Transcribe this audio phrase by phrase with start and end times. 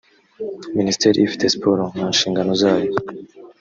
[0.77, 2.91] minisiteri ifite siporo mu nshingano zayo